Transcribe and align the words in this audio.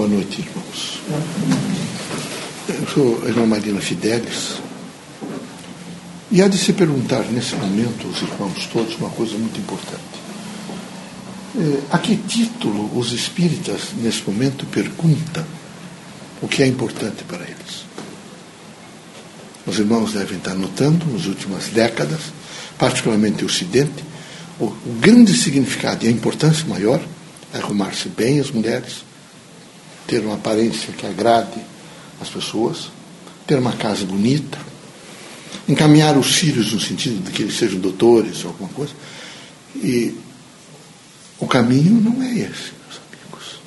Boa 0.00 0.08
noite, 0.08 0.40
irmãos. 0.40 1.02
Eu 2.70 2.88
sou 2.88 3.22
a 3.22 3.28
irmã 3.28 3.44
Marina 3.44 3.82
Fidelis. 3.82 4.54
E 6.30 6.40
há 6.40 6.48
de 6.48 6.56
se 6.56 6.72
perguntar 6.72 7.22
nesse 7.24 7.54
momento 7.54 8.06
aos 8.06 8.22
irmãos 8.22 8.66
todos 8.72 8.96
uma 8.96 9.10
coisa 9.10 9.36
muito 9.36 9.60
importante. 9.60 10.00
É, 11.54 11.82
a 11.94 11.98
que 11.98 12.16
título 12.16 12.98
os 12.98 13.12
espíritas, 13.12 13.90
nesse 13.98 14.22
momento, 14.26 14.64
perguntam 14.64 15.44
o 16.40 16.48
que 16.48 16.62
é 16.62 16.66
importante 16.66 17.22
para 17.24 17.44
eles? 17.44 17.84
Os 19.66 19.78
irmãos 19.78 20.14
devem 20.14 20.38
estar 20.38 20.54
notando, 20.54 21.04
nas 21.12 21.26
últimas 21.26 21.66
décadas, 21.68 22.20
particularmente 22.78 23.44
o 23.44 23.48
Ocidente, 23.48 24.02
o 24.58 24.74
grande 24.98 25.36
significado 25.36 26.06
e 26.06 26.08
a 26.08 26.10
importância 26.10 26.66
maior 26.66 27.02
é 27.52 27.58
arrumar-se 27.58 28.08
bem 28.08 28.40
as 28.40 28.50
mulheres, 28.50 29.09
ter 30.10 30.24
uma 30.24 30.34
aparência 30.34 30.92
que 30.92 31.06
agrade 31.06 31.60
as 32.20 32.28
pessoas, 32.28 32.90
ter 33.46 33.56
uma 33.56 33.72
casa 33.72 34.04
bonita, 34.04 34.58
encaminhar 35.68 36.18
os 36.18 36.34
filhos 36.34 36.72
no 36.72 36.80
sentido 36.80 37.22
de 37.22 37.30
que 37.30 37.42
eles 37.42 37.56
sejam 37.56 37.78
doutores 37.78 38.44
ou 38.44 38.50
alguma 38.50 38.68
coisa. 38.70 38.92
E 39.76 40.16
o 41.38 41.46
caminho 41.46 42.00
não 42.00 42.20
é 42.24 42.32
esse, 42.32 42.72
meus 42.82 43.00
amigos. 43.06 43.60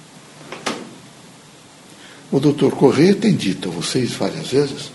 O 2.29 2.41
doutor 2.41 2.73
Corrêa 2.73 3.15
tem 3.15 3.34
dito 3.34 3.70
a 3.70 3.71
vocês 3.71 4.12
várias 4.12 4.48
vezes 4.48 4.91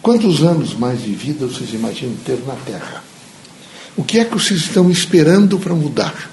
quantos 0.00 0.42
anos 0.42 0.72
mais 0.72 1.02
de 1.02 1.12
vida 1.12 1.46
vocês 1.46 1.74
imaginam 1.74 2.16
ter 2.24 2.38
na 2.46 2.54
Terra. 2.54 3.04
O 3.94 4.02
que 4.02 4.18
é 4.18 4.24
que 4.24 4.32
vocês 4.32 4.60
estão 4.60 4.90
esperando 4.90 5.58
para 5.58 5.74
mudar? 5.74 6.30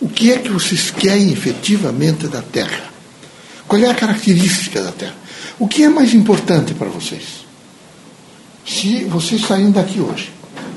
O 0.00 0.08
que 0.08 0.32
é 0.32 0.38
que 0.38 0.48
vocês 0.48 0.90
querem 0.90 1.32
efetivamente 1.32 2.28
da 2.28 2.40
Terra? 2.40 2.90
Qual 3.66 3.82
é 3.82 3.88
a 3.88 3.94
característica 3.94 4.82
da 4.82 4.92
Terra? 4.92 5.16
O 5.58 5.66
que 5.66 5.82
é 5.82 5.88
mais 5.88 6.14
importante 6.14 6.72
para 6.74 6.88
vocês? 6.88 7.44
Se 8.64 9.04
vocês 9.04 9.42
saírem 9.42 9.70
daqui 9.70 10.00
hoje 10.00 10.30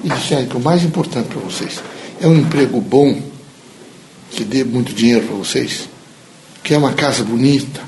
e 0.04 0.10
disserem 0.10 0.48
que 0.48 0.58
o 0.58 0.60
mais 0.60 0.84
importante 0.84 1.28
para 1.28 1.40
vocês 1.40 1.80
é 2.20 2.28
um 2.28 2.40
emprego 2.40 2.82
bom, 2.82 3.22
que 4.32 4.44
dê 4.44 4.64
muito 4.64 4.94
dinheiro 4.94 5.28
para 5.28 5.36
vocês, 5.36 5.88
que 6.64 6.74
é 6.74 6.78
uma 6.78 6.94
casa 6.94 7.24
bonita, 7.24 7.82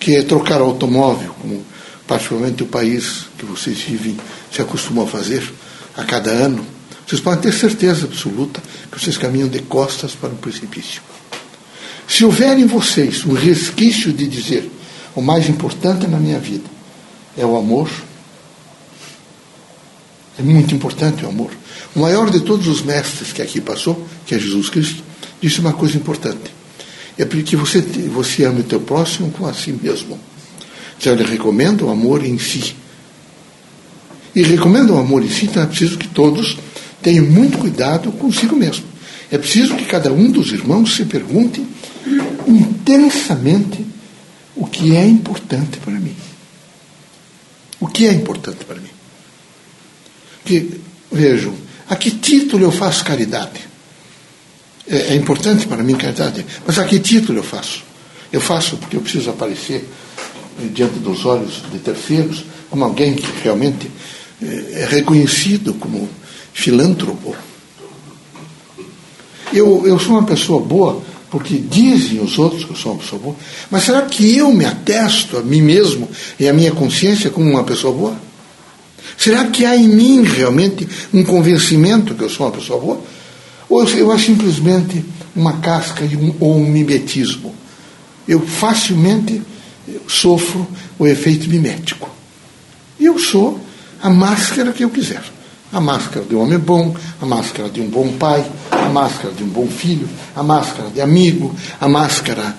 que 0.00 0.16
é 0.16 0.22
trocar 0.22 0.60
automóvel, 0.60 1.34
como 1.40 1.64
particularmente 2.06 2.62
o 2.62 2.66
país 2.66 3.26
que 3.38 3.44
vocês 3.44 3.78
vivem 3.80 4.16
se 4.50 4.60
acostumam 4.60 5.04
a 5.04 5.06
fazer 5.06 5.48
a 5.96 6.02
cada 6.02 6.30
ano, 6.30 6.66
vocês 7.12 7.20
podem 7.20 7.40
ter 7.42 7.52
certeza 7.52 8.06
absoluta 8.06 8.62
que 8.90 8.98
vocês 8.98 9.18
caminham 9.18 9.46
de 9.46 9.58
costas 9.58 10.14
para 10.14 10.30
um 10.30 10.36
precipício. 10.36 11.02
Se 12.08 12.24
houver 12.24 12.58
em 12.58 12.64
vocês 12.64 13.26
um 13.26 13.34
resquício 13.34 14.10
de 14.14 14.26
dizer 14.26 14.70
o 15.14 15.20
mais 15.20 15.46
importante 15.46 16.06
na 16.06 16.16
minha 16.16 16.38
vida 16.38 16.64
é 17.36 17.44
o 17.44 17.54
amor, 17.54 17.90
é 20.38 20.42
muito 20.42 20.74
importante 20.74 21.22
o 21.26 21.28
amor. 21.28 21.50
O 21.94 22.00
maior 22.00 22.30
de 22.30 22.40
todos 22.40 22.66
os 22.66 22.80
mestres 22.80 23.30
que 23.30 23.42
aqui 23.42 23.60
passou, 23.60 24.06
que 24.24 24.34
é 24.34 24.38
Jesus 24.38 24.70
Cristo, 24.70 25.02
disse 25.38 25.60
uma 25.60 25.74
coisa 25.74 25.98
importante. 25.98 26.50
É 27.18 27.26
porque 27.26 27.56
você, 27.56 27.82
você 27.82 28.44
ama 28.44 28.60
o 28.60 28.64
teu 28.64 28.80
próximo 28.80 29.30
com 29.32 29.46
a 29.46 29.52
si 29.52 29.70
mesmo. 29.70 30.18
Então 30.98 31.12
ele 31.12 31.24
recomenda 31.24 31.84
o 31.84 31.90
amor 31.90 32.24
em 32.24 32.38
si. 32.38 32.74
E 34.34 34.42
recomenda 34.42 34.94
o 34.94 34.98
amor 34.98 35.22
em 35.22 35.28
si, 35.28 35.44
então 35.44 35.62
é 35.62 35.66
preciso 35.66 35.98
que 35.98 36.08
todos 36.08 36.56
tenham 37.02 37.26
muito 37.26 37.58
cuidado 37.58 38.12
consigo 38.12 38.56
mesmo. 38.56 38.84
É 39.30 39.38
preciso 39.38 39.76
que 39.76 39.84
cada 39.84 40.12
um 40.12 40.30
dos 40.30 40.52
irmãos 40.52 40.94
se 40.94 41.04
pergunte 41.04 41.64
intensamente 42.46 43.84
o 44.54 44.66
que 44.66 44.94
é 44.94 45.06
importante 45.06 45.78
para 45.78 45.94
mim. 45.94 46.14
O 47.80 47.86
que 47.86 48.06
é 48.06 48.12
importante 48.12 48.64
para 48.64 48.76
mim? 48.76 48.90
Que, 50.44 50.80
vejam, 51.10 51.54
a 51.88 51.96
que 51.96 52.10
título 52.10 52.64
eu 52.64 52.72
faço 52.72 53.04
caridade? 53.04 53.60
É, 54.86 55.14
é 55.14 55.14
importante 55.14 55.66
para 55.66 55.82
mim 55.82 55.96
caridade, 55.96 56.44
mas 56.66 56.78
a 56.78 56.84
que 56.84 56.98
título 56.98 57.38
eu 57.38 57.44
faço? 57.44 57.82
Eu 58.32 58.40
faço 58.40 58.76
porque 58.76 58.96
eu 58.96 59.00
preciso 59.00 59.30
aparecer 59.30 59.88
diante 60.72 60.98
dos 60.98 61.24
olhos 61.24 61.62
de 61.72 61.78
terceiros 61.78 62.44
como 62.68 62.84
alguém 62.84 63.14
que 63.14 63.26
realmente 63.42 63.90
é, 64.42 64.82
é 64.82 64.86
reconhecido 64.86 65.74
como 65.74 66.08
filântropo. 66.52 67.34
Eu, 69.52 69.86
eu 69.86 69.98
sou 69.98 70.12
uma 70.12 70.24
pessoa 70.24 70.60
boa 70.60 71.02
porque 71.30 71.56
dizem 71.56 72.20
os 72.20 72.38
outros 72.38 72.62
que 72.62 72.72
eu 72.72 72.76
sou 72.76 72.92
uma 72.92 73.00
pessoa 73.00 73.22
boa, 73.22 73.36
mas 73.70 73.84
será 73.84 74.02
que 74.02 74.36
eu 74.36 74.52
me 74.52 74.66
atesto 74.66 75.38
a 75.38 75.40
mim 75.40 75.62
mesmo 75.62 76.06
e 76.38 76.46
a 76.46 76.52
minha 76.52 76.72
consciência 76.72 77.30
como 77.30 77.48
uma 77.48 77.64
pessoa 77.64 77.94
boa? 77.94 78.16
Será 79.16 79.46
que 79.46 79.64
há 79.64 79.74
em 79.74 79.88
mim 79.88 80.22
realmente 80.22 80.86
um 81.12 81.24
convencimento 81.24 82.14
que 82.14 82.22
eu 82.22 82.28
sou 82.28 82.46
uma 82.46 82.52
pessoa 82.52 82.78
boa? 82.78 83.00
Ou 83.68 83.88
eu 83.88 84.12
é 84.12 84.18
simplesmente 84.18 85.02
uma 85.34 85.58
casca 85.58 86.04
um, 86.04 86.34
ou 86.38 86.56
um 86.56 86.66
mimetismo? 86.66 87.54
Eu 88.28 88.40
facilmente 88.40 89.40
sofro 90.06 90.68
o 90.98 91.06
efeito 91.06 91.48
mimético. 91.48 92.10
Eu 93.00 93.18
sou 93.18 93.58
a 94.02 94.10
máscara 94.10 94.72
que 94.72 94.84
eu 94.84 94.90
quiser. 94.90 95.22
A 95.72 95.80
máscara 95.80 96.24
de 96.26 96.34
um 96.34 96.42
homem 96.42 96.58
bom, 96.58 96.94
a 97.20 97.24
máscara 97.24 97.70
de 97.70 97.80
um 97.80 97.88
bom 97.88 98.12
pai, 98.18 98.44
a 98.70 98.88
máscara 98.90 99.32
de 99.32 99.42
um 99.42 99.48
bom 99.48 99.66
filho, 99.66 100.08
a 100.36 100.42
máscara 100.42 100.90
de 100.90 101.00
amigo, 101.00 101.54
a 101.80 101.88
máscara 101.88 102.54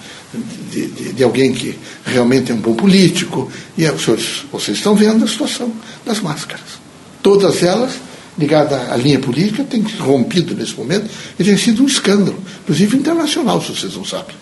de, 0.71 0.87
de, 0.87 1.13
de 1.13 1.23
alguém 1.23 1.53
que 1.53 1.77
realmente 2.03 2.51
é 2.51 2.55
um 2.55 2.59
bom 2.59 2.73
político. 2.73 3.51
E 3.77 3.85
é, 3.85 3.91
vocês 3.91 4.77
estão 4.77 4.95
vendo 4.95 5.23
a 5.23 5.27
situação 5.27 5.71
das 6.03 6.19
máscaras. 6.19 6.81
Todas 7.21 7.61
elas 7.61 7.93
ligadas 8.37 8.89
à 8.89 8.97
linha 8.97 9.19
política 9.19 9.63
têm 9.63 9.83
rompido 9.99 10.55
nesse 10.55 10.73
momento 10.73 11.07
e 11.37 11.43
tem 11.43 11.55
sido 11.55 11.83
um 11.83 11.85
escândalo, 11.85 12.37
inclusive 12.63 12.97
internacional, 12.97 13.61
se 13.61 13.75
vocês 13.75 13.95
não 13.95 14.03
sabem. 14.03 14.35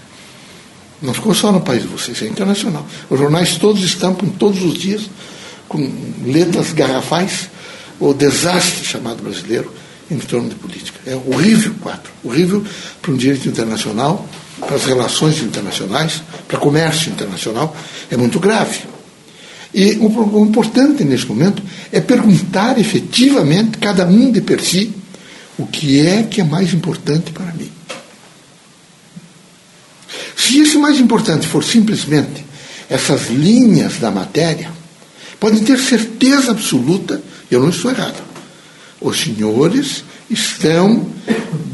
Não 1.01 1.13
ficou 1.13 1.33
só 1.33 1.51
no 1.51 1.61
país 1.61 1.81
de 1.81 1.87
vocês, 1.87 2.21
é 2.21 2.27
internacional. 2.27 2.85
Os 3.09 3.19
jornais 3.19 3.57
todos 3.57 3.83
estampam 3.83 4.29
todos 4.29 4.63
os 4.63 4.75
dias 4.75 5.09
com 5.67 5.91
letras 6.23 6.71
garrafais 6.71 7.49
o 8.01 8.13
desastre 8.13 8.83
chamado 8.83 9.21
brasileiro 9.21 9.71
em 10.09 10.17
torno 10.17 10.49
de 10.49 10.55
política. 10.55 10.99
É 11.05 11.15
horrível, 11.15 11.73
quatro. 11.79 12.11
Horrível 12.23 12.65
para 13.01 13.11
um 13.11 13.15
direito 13.15 13.47
internacional, 13.47 14.27
para 14.59 14.75
as 14.75 14.85
relações 14.85 15.41
internacionais, 15.41 16.21
para 16.47 16.57
o 16.57 16.59
comércio 16.59 17.11
internacional. 17.11 17.75
É 18.09 18.17
muito 18.17 18.39
grave. 18.39 18.79
E 19.73 19.97
o, 20.01 20.43
importante 20.43 21.03
nesse 21.05 21.25
momento 21.27 21.63
é 21.91 22.01
perguntar 22.01 22.77
efetivamente, 22.77 23.77
cada 23.77 24.05
um 24.05 24.31
de 24.31 24.41
per 24.41 24.61
si, 24.61 24.91
o 25.57 25.65
que 25.65 26.05
é 26.05 26.23
que 26.23 26.41
é 26.41 26.43
mais 26.43 26.73
importante 26.73 27.31
para 27.31 27.53
mim. 27.53 27.71
Se 30.35 30.59
esse 30.59 30.77
mais 30.77 30.99
importante 30.99 31.47
for 31.47 31.63
simplesmente 31.63 32.43
essas 32.89 33.29
linhas 33.29 33.99
da 33.99 34.11
matéria, 34.11 34.81
Podem 35.41 35.63
ter 35.63 35.79
certeza 35.79 36.51
absoluta, 36.51 37.19
eu 37.51 37.59
não 37.59 37.69
estou 37.69 37.91
errado. 37.91 38.23
Os 38.99 39.19
senhores 39.19 40.03
estão 40.29 41.07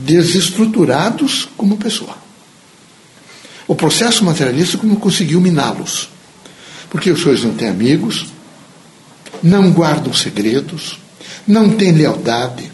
desestruturados 0.03 1.47
como 1.55 1.77
pessoa. 1.77 2.17
O 3.67 3.75
processo 3.75 4.23
materialista 4.23 4.77
como 4.77 4.97
conseguiu 4.97 5.39
miná-los. 5.41 6.09
Porque 6.89 7.11
os 7.11 7.21
senhores 7.21 7.43
não 7.43 7.53
têm 7.53 7.67
amigos, 7.67 8.27
não 9.43 9.71
guardam 9.71 10.13
segredos, 10.13 10.99
não 11.45 11.69
têm 11.69 11.91
lealdade. 11.91 12.71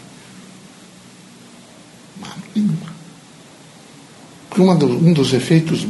Nenhuma. 2.54 2.94
Porque 4.48 4.62
um 4.62 5.12
dos 5.12 5.32
efeitos 5.32 5.84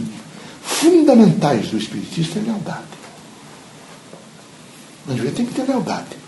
fundamentais 0.62 1.68
do 1.68 1.76
espiritista 1.76 2.38
é 2.38 2.42
lealdade. 2.42 2.94
Mas 5.06 5.34
tem 5.34 5.44
que 5.44 5.52
ter 5.52 5.64
lealdade. 5.64 6.23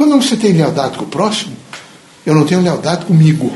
Quando 0.00 0.16
você 0.16 0.34
tem 0.34 0.54
lealdade 0.54 0.96
com 0.96 1.04
o 1.04 1.08
próximo, 1.08 1.54
eu 2.24 2.34
não 2.34 2.46
tenho 2.46 2.62
lealdade 2.62 3.04
comigo. 3.04 3.54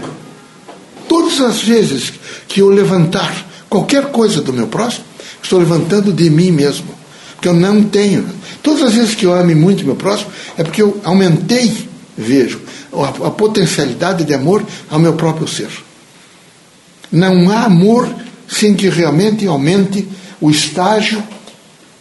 Todas 1.08 1.41
as 1.41 1.62
vezes 1.62 2.12
que 2.46 2.61
eu 2.61 2.69
levantar 2.69 3.46
qualquer 3.67 4.12
coisa 4.12 4.43
do 4.43 4.52
meu 4.52 4.67
próximo, 4.67 5.06
estou 5.43 5.58
levantando 5.58 6.12
de 6.12 6.29
mim 6.29 6.50
mesmo. 6.50 6.88
Porque 7.35 7.49
eu 7.49 7.55
não 7.55 7.85
tenho. 7.85 8.29
Todas 8.62 8.82
as 8.82 8.93
vezes 8.93 9.14
que 9.14 9.25
eu 9.25 9.32
ame 9.32 9.55
muito 9.55 9.87
meu 9.87 9.96
próximo, 9.96 10.31
é 10.58 10.62
porque 10.62 10.82
eu 10.82 11.00
aumentei, 11.02 11.88
vejo, 12.14 12.61
a, 12.93 13.26
a 13.29 13.31
potencialidade 13.31 14.23
de 14.23 14.35
amor 14.35 14.62
ao 14.90 14.99
meu 14.99 15.14
próprio 15.14 15.49
ser. 15.49 15.70
Não 17.11 17.50
há 17.50 17.64
amor 17.64 18.06
sem 18.47 18.75
que 18.75 18.90
realmente 18.90 19.47
aumente 19.47 20.06
o 20.43 20.50
estágio, 20.50 21.25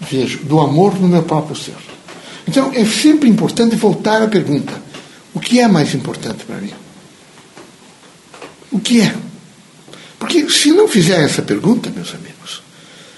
vejo, 0.01 0.39
do 0.39 0.59
amor 0.59 0.99
no 0.99 1.07
meu 1.07 1.23
próprio 1.23 1.55
ser. 1.55 1.92
Então, 2.47 2.71
é 2.73 2.85
sempre 2.85 3.29
importante 3.29 3.75
voltar 3.75 4.21
à 4.21 4.27
pergunta: 4.27 4.73
o 5.33 5.39
que 5.39 5.59
é 5.59 5.67
mais 5.67 5.93
importante 5.93 6.43
para 6.45 6.57
mim? 6.57 6.73
O 8.71 8.79
que 8.79 9.01
é? 9.01 9.15
Porque 10.19 10.49
se 10.49 10.71
não 10.71 10.87
fizer 10.87 11.21
essa 11.21 11.41
pergunta, 11.41 11.89
meus 11.89 12.13
amigos, 12.13 12.61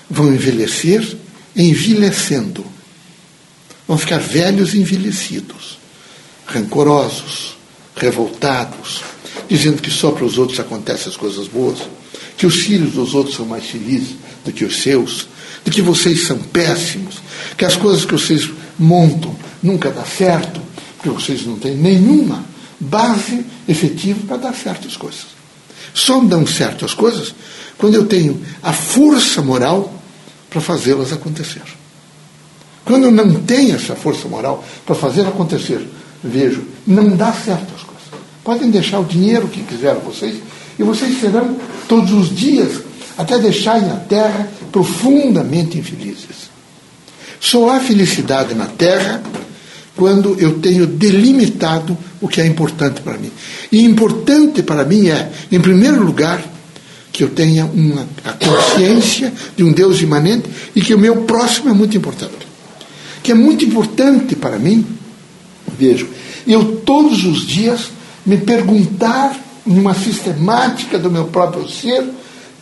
vão 0.10 0.34
envelhecer 0.34 1.18
envelhecendo. 1.56 2.66
Vão 3.88 3.98
ficar 3.98 4.18
velhos 4.18 4.74
envelhecidos, 4.74 5.78
rancorosos, 6.46 7.56
revoltados, 7.96 9.04
dizendo 9.48 9.82
que 9.82 9.92
só 9.92 10.12
para 10.12 10.26
os 10.26 10.38
outros 10.38 10.60
acontecem 10.60 11.08
as 11.08 11.18
coisas 11.18 11.48
boas, 11.48 11.80
que 12.36 12.48
os 12.48 12.56
filhos 12.56 12.94
dos 12.94 13.14
outros 13.14 13.36
são 13.36 13.46
mais 13.46 13.66
felizes 13.66 14.16
do 14.44 14.52
que 14.52 14.66
os 14.66 14.82
seus, 14.82 15.28
de 15.64 15.72
que 15.72 15.82
vocês 15.82 16.26
são 16.26 16.38
péssimos, 16.38 17.22
que 17.56 17.64
as 17.64 17.76
coisas 17.76 18.06
que 18.06 18.14
vocês 18.14 18.50
montam 18.78 19.36
nunca 19.62 19.90
dá 19.90 20.04
certo, 20.04 20.62
porque 20.96 21.10
vocês 21.10 21.46
não 21.46 21.58
têm 21.58 21.76
nenhuma 21.76 22.44
base 22.80 23.46
efetiva 23.68 24.20
para 24.28 24.38
dar 24.38 24.54
certo 24.54 24.88
as 24.88 24.98
coisas. 24.98 25.26
Só 25.94 26.20
dão 26.20 26.46
certo 26.46 26.86
as 26.86 26.94
coisas 26.94 27.34
quando 27.78 27.96
eu 27.96 28.06
tenho 28.06 28.42
a 28.62 28.74
força 28.74 29.42
moral 29.42 29.94
para 30.50 30.62
fazê-las 30.62 31.12
acontecer. 31.12 31.64
Quando 32.84 33.06
eu 33.06 33.12
não 33.12 33.34
tenho 33.42 33.76
essa 33.76 33.96
força 33.96 34.28
moral 34.28 34.64
para 34.86 34.96
fazer 34.96 35.28
acontecer, 35.28 35.86
vejo, 36.24 36.64
não 36.86 37.16
dá 37.16 37.34
certo 37.34 37.74
as 37.76 37.84
coisas. 37.84 38.06
Podem 38.44 38.70
deixar 38.70 39.00
o 39.00 39.06
dinheiro 39.06 39.48
que 39.48 39.64
quiserem 39.64 40.02
vocês, 40.02 40.36
e 40.78 40.84
vocês 40.84 41.20
serão 41.20 41.58
todos 41.88 42.12
os 42.12 42.36
dias, 42.36 42.84
até 43.18 43.40
deixarem 43.40 43.90
a 43.90 43.96
terra 43.96 44.48
profundamente 44.72 45.80
infelizes. 45.80 46.55
Só 47.46 47.70
há 47.70 47.80
felicidade 47.80 48.56
na 48.56 48.66
terra 48.66 49.22
quando 49.96 50.36
eu 50.40 50.60
tenho 50.60 50.88
delimitado 50.88 51.96
o 52.20 52.28
que 52.28 52.42
é 52.42 52.46
importante 52.48 53.02
para 53.02 53.20
mim. 53.20 53.32
E 53.72 53.86
importante 53.86 54.64
para 54.64 54.84
mim 54.84 55.10
é, 55.10 55.32
em 55.52 55.60
primeiro 55.60 56.04
lugar, 56.04 56.44
que 57.14 57.24
eu 57.24 57.30
tenha 57.30 57.66
uma, 57.66 58.08
a 58.24 58.34
consciência 58.34 59.32
de 59.56 59.64
um 59.64 59.72
Deus 59.72 60.02
imanente 60.02 60.50
e 60.76 60.82
que 60.82 60.96
o 60.96 60.98
meu 60.98 61.18
próximo 61.18 61.70
é 61.70 61.74
muito 61.74 61.96
importante. 61.96 62.48
Que 63.22 63.32
é 63.32 63.36
muito 63.36 63.64
importante 63.64 64.36
para 64.36 64.58
mim, 64.58 64.84
vejo, 65.78 66.08
eu 66.48 66.78
todos 66.78 67.26
os 67.26 67.46
dias 67.46 67.92
me 68.26 68.38
perguntar, 68.38 69.40
numa 69.64 69.94
sistemática 69.94 70.98
do 70.98 71.12
meu 71.12 71.26
próprio 71.26 71.70
ser, 71.70 72.04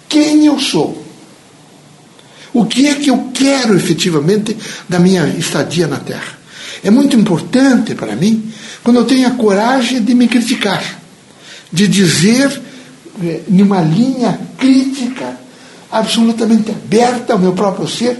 quem 0.09 0.45
eu 0.45 0.59
sou. 0.59 1.02
O 2.53 2.65
que 2.65 2.87
é 2.87 2.95
que 2.95 3.09
eu 3.09 3.31
quero 3.33 3.75
efetivamente 3.75 4.55
da 4.87 4.99
minha 4.99 5.25
estadia 5.27 5.87
na 5.87 5.97
Terra? 5.97 6.37
É 6.83 6.91
muito 6.91 7.15
importante 7.15 7.95
para 7.95 8.15
mim 8.15 8.51
quando 8.83 8.97
eu 8.97 9.05
tenho 9.05 9.27
a 9.27 9.31
coragem 9.31 10.03
de 10.03 10.13
me 10.13 10.27
criticar, 10.27 10.99
de 11.71 11.87
dizer 11.87 12.61
é, 13.23 13.41
numa 13.47 13.81
linha 13.81 14.39
crítica, 14.57 15.37
absolutamente 15.91 16.71
aberta 16.71 17.33
ao 17.33 17.39
meu 17.39 17.53
próprio 17.53 17.87
ser, 17.87 18.19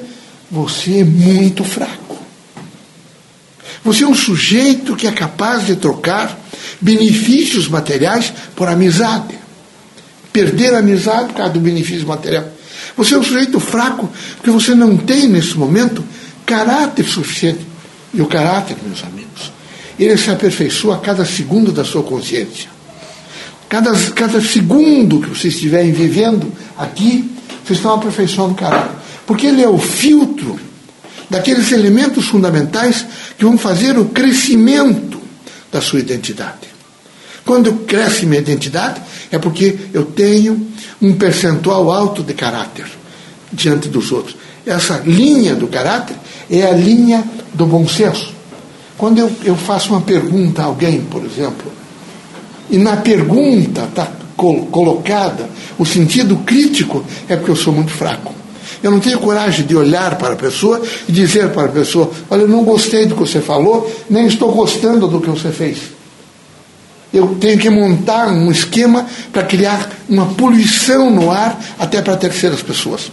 você 0.50 1.00
é 1.00 1.04
muito 1.04 1.64
fraco. 1.64 2.18
Você 3.84 4.04
é 4.04 4.08
um 4.08 4.16
sujeito 4.16 4.96
que 4.96 5.08
é 5.08 5.12
capaz 5.12 5.66
de 5.66 5.76
trocar 5.76 6.40
benefícios 6.80 7.68
materiais 7.68 8.32
por 8.56 8.68
amizade. 8.68 9.38
Perder 10.32 10.74
a 10.74 10.80
amizade 10.80 11.28
por 11.28 11.36
causa 11.36 11.54
do 11.54 11.60
benefício 11.60 12.08
material. 12.08 12.46
Você 12.96 13.16
é 13.16 13.18
um 13.18 13.24
sujeito 13.24 13.60
fraco 13.60 14.10
porque 14.36 14.52
você 14.52 14.76
não 14.76 14.96
tem, 14.98 15.28
nesse 15.28 15.58
momento, 15.58 16.04
caráter 16.46 17.06
suficiente. 17.06 17.66
E 18.14 18.22
o 18.22 18.28
caráter, 18.28 18.78
meus 18.86 19.04
amigos, 19.04 19.52
ele 19.98 20.18
se 20.18 20.30
aperfeiçoa 20.30 20.96
a 20.96 21.00
cada 21.00 21.26
segundo 21.26 21.72
da 21.72 21.84
sua 21.84 22.04
consciência. 22.04 22.70
Cada, 23.68 23.92
cada 24.12 24.40
segundo 24.40 25.20
que 25.20 25.30
vocês 25.30 25.56
estiverem 25.56 25.92
vivendo 25.92 26.52
aqui, 26.78 27.32
vocês 27.66 27.80
estão 27.80 27.96
aperfeiçoando 27.96 28.54
o 28.54 28.56
caráter. 28.56 28.96
Porque 29.26 29.48
ele 29.48 29.64
é 29.64 29.68
o 29.68 29.80
filtro 29.80 30.60
daqueles 31.30 31.72
elementos 31.72 32.28
fundamentais 32.28 33.06
que 33.36 33.44
vão 33.44 33.58
fazer 33.58 33.98
o 33.98 34.06
crescimento 34.06 35.20
da 35.72 35.82
sua 35.82 36.00
identidade. 36.00 36.68
Quando 37.44 37.74
cresce 37.86 38.28
minha 38.28 38.42
identidade, 38.42 39.02
é 39.34 39.40
porque 39.40 39.76
eu 39.92 40.06
tenho 40.06 40.68
um 41.02 41.14
percentual 41.14 41.92
alto 41.92 42.22
de 42.22 42.36
caráter 42.36 42.86
diante 43.52 43.90
dos 43.90 44.12
outros. 44.12 44.38
Essa 44.64 45.02
linha 45.04 45.56
do 45.56 45.68
caráter 45.68 46.16
é 46.52 46.62
a 46.62 46.72
linha 46.72 47.24
do 47.52 47.66
bom 47.66 47.88
senso. 47.88 48.32
Quando 48.96 49.18
eu, 49.18 49.32
eu 49.44 49.56
faço 49.56 49.90
uma 49.90 50.02
pergunta 50.02 50.62
a 50.62 50.66
alguém, 50.66 51.02
por 51.02 51.26
exemplo, 51.26 51.72
e 52.70 52.78
na 52.78 52.98
pergunta 52.98 53.86
está 53.86 54.08
col 54.38 54.68
colocada 54.68 55.50
o 55.80 55.86
sentido 55.86 56.38
crítico, 56.46 57.04
é 57.28 57.36
porque 57.36 57.50
eu 57.50 57.56
sou 57.56 57.74
muito 57.74 57.92
fraco. 57.92 58.32
Eu 58.84 58.92
não 58.92 59.00
tenho 59.00 59.18
coragem 59.18 59.66
de 59.66 59.76
olhar 59.76 60.16
para 60.20 60.34
a 60.34 60.38
pessoa 60.38 60.80
e 61.10 61.12
dizer 61.12 61.50
para 61.50 61.66
a 61.66 61.72
pessoa: 61.72 62.12
Olha, 62.30 62.42
eu 62.42 62.48
não 62.48 62.64
gostei 62.64 63.08
do 63.08 63.16
que 63.16 63.22
você 63.22 63.42
falou, 63.42 63.92
nem 64.08 64.28
estou 64.28 64.52
gostando 64.52 65.08
do 65.08 65.20
que 65.20 65.30
você 65.30 65.50
fez. 65.50 66.03
Eu 67.14 67.36
tenho 67.40 67.60
que 67.60 67.70
montar 67.70 68.28
um 68.30 68.52
esquema 68.52 69.06
para 69.32 69.44
criar 69.44 69.88
uma 70.10 70.26
poluição 70.34 71.12
no 71.12 71.30
ar 71.30 71.60
até 71.78 72.02
para 72.02 72.18
terceiras 72.18 72.64
pessoas. 72.64 73.12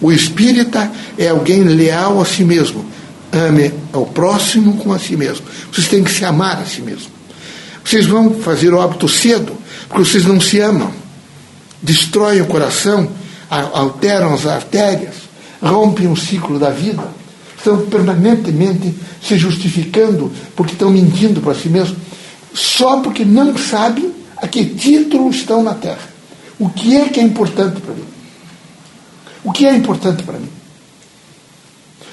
O 0.00 0.12
espírita 0.12 0.90
é 1.16 1.28
alguém 1.28 1.64
leal 1.64 2.20
a 2.20 2.26
si 2.26 2.44
mesmo. 2.44 2.84
Ame 3.32 3.72
ao 3.92 4.06
próximo 4.06 4.76
como 4.76 4.92
a 4.92 4.98
si 4.98 5.16
mesmo. 5.16 5.46
Vocês 5.72 5.88
têm 5.88 6.04
que 6.04 6.10
se 6.10 6.24
amar 6.24 6.60
a 6.60 6.64
si 6.66 6.82
mesmo. 6.82 7.08
Vocês 7.82 8.06
vão 8.06 8.34
fazer 8.34 8.74
óbito 8.74 9.08
cedo, 9.08 9.52
porque 9.88 10.04
vocês 10.04 10.26
não 10.26 10.38
se 10.38 10.60
amam. 10.60 10.92
Destroem 11.82 12.42
o 12.42 12.46
coração, 12.46 13.08
alteram 13.48 14.34
as 14.34 14.46
artérias, 14.46 15.14
rompem 15.62 16.06
o 16.06 16.16
ciclo 16.16 16.58
da 16.58 16.68
vida. 16.68 17.02
Estão 17.56 17.78
permanentemente 17.86 18.94
se 19.22 19.36
justificando 19.38 20.30
porque 20.54 20.74
estão 20.74 20.90
mentindo 20.90 21.40
para 21.40 21.54
si 21.54 21.68
mesmos, 21.68 21.96
só 22.54 23.00
porque 23.00 23.24
não 23.24 23.56
sabem 23.56 24.12
a 24.36 24.46
que 24.46 24.64
título 24.64 25.30
estão 25.30 25.62
na 25.62 25.74
Terra. 25.74 26.08
O 26.58 26.68
que 26.68 26.96
é 26.96 27.08
que 27.08 27.20
é 27.20 27.22
importante 27.22 27.80
para 27.80 27.94
mim? 27.94 28.04
O 29.44 29.52
que 29.52 29.66
é 29.66 29.74
importante 29.74 30.22
para 30.22 30.38
mim? 30.38 30.48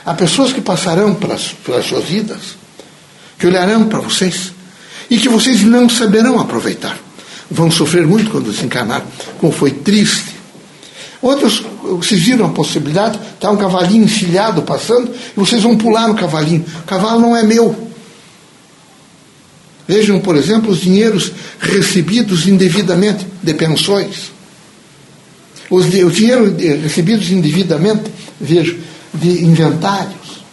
Há 0.06 0.14
pessoas 0.14 0.54
que 0.54 0.62
passarão 0.62 1.16
pelas, 1.16 1.48
pelas 1.66 1.86
suas 1.86 2.06
vidas, 2.06 2.56
que 3.40 3.48
olharão 3.48 3.86
para 3.88 4.00
vocês 4.00 4.54
e 5.10 5.18
que 5.18 5.30
vocês 5.30 5.64
não 5.64 5.90
saberão 5.90 6.40
aproveitar. 6.40 6.98
Vão 7.50 7.72
sofrer 7.72 8.06
muito 8.06 8.30
quando 8.30 8.52
desencarnar, 8.52 9.04
como 9.40 9.52
foi 9.52 9.72
triste. 9.72 10.36
Outros, 11.22 11.64
vocês 11.82 12.22
viram 12.22 12.46
a 12.46 12.50
possibilidade, 12.50 13.20
está 13.34 13.50
um 13.50 13.58
cavalinho 13.58 14.04
encilhado 14.04 14.62
passando, 14.62 15.12
e 15.12 15.40
vocês 15.40 15.64
vão 15.64 15.76
pular 15.76 16.08
no 16.08 16.16
cavalinho. 16.16 16.64
O 16.80 16.84
cavalo 16.84 17.20
não 17.20 17.36
é 17.36 17.44
meu. 17.44 17.85
Vejam, 19.88 20.20
por 20.20 20.36
exemplo, 20.36 20.72
os 20.72 20.82
dinheiros 20.82 21.32
recebidos 21.60 22.48
indevidamente 22.48 23.26
de 23.42 23.54
pensões. 23.54 24.32
Os, 25.70 25.86
os 25.86 26.16
dinheiros 26.16 26.54
recebidos 26.82 27.30
indevidamente, 27.30 28.04
vejo, 28.40 28.78
de 29.14 29.44
inventários. 29.44 30.44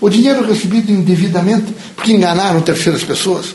O 0.00 0.08
dinheiro 0.08 0.46
recebido 0.46 0.90
indevidamente 0.90 1.72
porque 1.94 2.12
enganaram 2.12 2.60
terceiras 2.60 3.02
pessoas. 3.02 3.54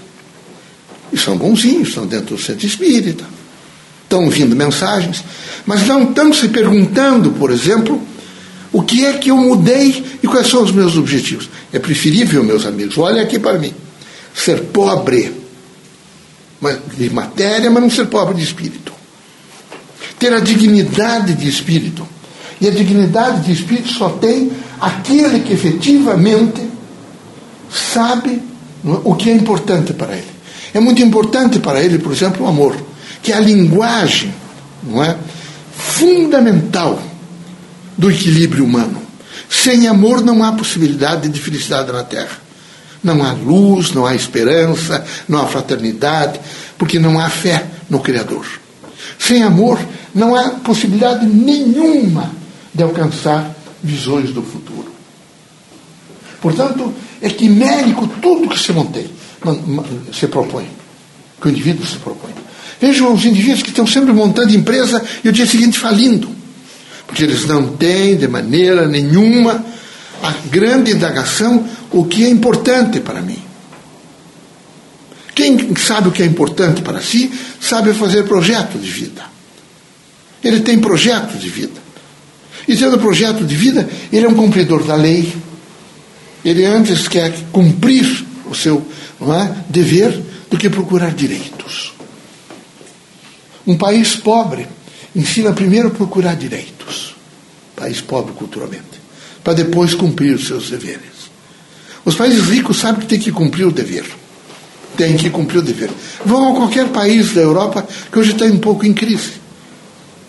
E 1.11 1.17
são 1.17 1.37
bonzinhos, 1.37 1.89
estão 1.89 2.05
dentro 2.05 2.35
do 2.35 2.41
centro 2.41 2.65
espírita, 2.65 3.23
estão 4.03 4.25
ouvindo 4.25 4.55
mensagens, 4.55 5.23
mas 5.65 5.85
não 5.85 6.03
estão 6.03 6.33
se 6.33 6.47
perguntando, 6.49 7.31
por 7.31 7.51
exemplo, 7.51 8.01
o 8.71 8.81
que 8.81 9.05
é 9.05 9.13
que 9.13 9.29
eu 9.29 9.37
mudei 9.37 10.03
e 10.21 10.27
quais 10.27 10.47
são 10.47 10.63
os 10.63 10.71
meus 10.71 10.97
objetivos. 10.97 11.49
É 11.71 11.79
preferível, 11.79 12.43
meus 12.43 12.65
amigos, 12.65 12.97
olhem 12.97 13.21
aqui 13.21 13.39
para 13.39 13.57
mim, 13.57 13.73
ser 14.37 14.65
pobre 14.65 15.33
de 16.95 17.09
matéria, 17.09 17.71
mas 17.71 17.81
não 17.81 17.89
ser 17.89 18.05
pobre 18.05 18.35
de 18.35 18.43
espírito. 18.43 18.93
Ter 20.19 20.31
a 20.31 20.39
dignidade 20.39 21.33
de 21.33 21.49
espírito. 21.49 22.07
E 22.61 22.67
a 22.67 22.71
dignidade 22.71 23.41
de 23.41 23.51
espírito 23.51 23.89
só 23.89 24.09
tem 24.09 24.51
aquele 24.79 25.39
que 25.41 25.53
efetivamente 25.53 26.61
sabe 27.69 28.41
o 29.03 29.15
que 29.15 29.29
é 29.29 29.33
importante 29.33 29.93
para 29.93 30.13
ele. 30.13 30.37
É 30.73 30.79
muito 30.79 31.01
importante 31.01 31.59
para 31.59 31.81
ele, 31.81 31.97
por 31.97 32.11
exemplo, 32.11 32.45
o 32.45 32.49
amor, 32.49 32.75
que 33.21 33.31
é 33.31 33.35
a 33.35 33.39
linguagem 33.39 34.33
não 34.83 35.03
é, 35.03 35.17
fundamental 35.75 37.01
do 37.97 38.11
equilíbrio 38.11 38.63
humano. 38.63 39.01
Sem 39.49 39.87
amor 39.87 40.23
não 40.23 40.43
há 40.43 40.51
possibilidade 40.51 41.27
de 41.27 41.39
felicidade 41.39 41.91
na 41.91 42.03
Terra. 42.03 42.46
Não 43.03 43.23
há 43.23 43.31
luz, 43.31 43.91
não 43.91 44.05
há 44.05 44.15
esperança, 44.15 45.05
não 45.27 45.39
há 45.39 45.47
fraternidade, 45.47 46.39
porque 46.77 46.99
não 46.99 47.19
há 47.19 47.29
fé 47.29 47.65
no 47.89 47.99
Criador. 47.99 48.45
Sem 49.19 49.43
amor 49.43 49.79
não 50.13 50.35
há 50.35 50.49
possibilidade 50.49 51.25
nenhuma 51.25 52.31
de 52.73 52.83
alcançar 52.83 53.55
visões 53.83 54.31
do 54.31 54.41
futuro. 54.41 54.91
Portanto, 56.41 56.93
é 57.21 57.29
quimérico 57.29 58.07
tudo 58.21 58.49
que 58.49 58.59
se 58.59 58.71
mantém 58.71 59.17
se 60.13 60.27
propõe, 60.27 60.67
que 61.39 61.47
o 61.47 61.51
indivíduo 61.51 61.85
se 61.85 61.97
propõe. 61.97 62.31
Vejam 62.79 63.13
os 63.13 63.25
indivíduos 63.25 63.63
que 63.63 63.69
estão 63.69 63.87
sempre 63.87 64.11
montando 64.13 64.55
empresa 64.55 65.03
e 65.23 65.29
o 65.29 65.31
dia 65.31 65.45
seguinte 65.45 65.79
falindo. 65.79 66.29
Porque 67.05 67.23
eles 67.23 67.45
não 67.45 67.75
têm 67.75 68.17
de 68.17 68.27
maneira 68.27 68.87
nenhuma 68.87 69.63
a 70.21 70.33
grande 70.49 70.91
indagação 70.91 71.65
o 71.91 72.05
que 72.05 72.25
é 72.25 72.29
importante 72.29 72.99
para 72.99 73.21
mim. 73.21 73.41
Quem 75.33 75.75
sabe 75.75 76.07
o 76.07 76.11
que 76.11 76.23
é 76.23 76.25
importante 76.25 76.81
para 76.81 76.99
si, 76.99 77.31
sabe 77.61 77.93
fazer 77.93 78.23
projeto 78.23 78.77
de 78.79 78.89
vida. 78.89 79.23
Ele 80.43 80.61
tem 80.61 80.79
projeto 80.79 81.37
de 81.37 81.49
vida. 81.49 81.79
E 82.67 82.75
tendo 82.75 82.97
projeto 82.99 83.45
de 83.45 83.55
vida, 83.55 83.87
ele 84.11 84.25
é 84.25 84.29
um 84.29 84.33
cumpridor 84.33 84.83
da 84.83 84.95
lei. 84.95 85.31
Ele 86.43 86.65
antes 86.65 87.07
quer 87.07 87.33
cumprir 87.51 88.25
o 88.49 88.55
seu 88.55 88.85
é, 89.21 89.55
dever 89.69 90.21
do 90.49 90.57
que 90.57 90.69
procurar 90.69 91.13
direitos. 91.13 91.93
Um 93.65 93.77
país 93.77 94.15
pobre 94.15 94.67
ensina 95.15 95.53
primeiro 95.53 95.89
a 95.89 95.91
procurar 95.91 96.35
direitos. 96.35 97.15
País 97.75 98.01
pobre 98.01 98.33
culturalmente. 98.33 99.01
Para 99.43 99.53
depois 99.53 99.93
cumprir 99.93 100.33
os 100.35 100.47
seus 100.47 100.69
deveres. 100.69 101.16
Os 102.07 102.15
países 102.15 102.45
ricos 102.45 102.77
sabem 102.77 103.01
que 103.01 103.07
tem 103.07 103.19
que 103.19 103.33
cumprir 103.33 103.65
o 103.65 103.71
dever. 103.71 104.05
Tem 104.95 105.17
que 105.17 105.29
cumprir 105.29 105.57
o 105.57 105.61
dever. 105.61 105.89
Vão 106.25 106.53
a 106.53 106.55
qualquer 106.55 106.87
país 106.87 107.33
da 107.33 107.41
Europa 107.41 107.85
que 108.09 108.17
hoje 108.17 108.31
está 108.31 108.45
um 108.45 108.59
pouco 108.59 108.85
em 108.85 108.93
crise. 108.93 109.33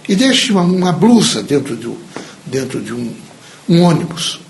E 0.08 0.16
deixe 0.16 0.50
uma, 0.50 0.62
uma 0.62 0.90
blusa 0.90 1.40
dentro 1.40 1.76
de, 1.76 1.88
dentro 2.44 2.80
de 2.80 2.92
um, 2.92 3.14
um 3.68 3.82
ônibus. 3.82 4.40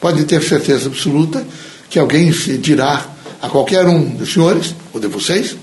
Pode 0.00 0.22
ter 0.26 0.40
certeza 0.44 0.86
absoluta 0.86 1.44
que 1.90 1.98
alguém 1.98 2.32
se 2.32 2.56
dirá 2.56 3.04
a 3.42 3.48
qualquer 3.48 3.84
um 3.88 4.04
dos 4.04 4.32
senhores, 4.32 4.72
ou 4.94 5.00
de 5.00 5.08
vocês, 5.08 5.56